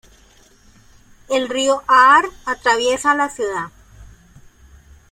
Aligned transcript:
El 1.29 1.47
río 1.47 1.83
Aar 1.87 2.25
atraviesa 2.47 3.13
la 3.13 3.29
ciudad. 3.29 3.69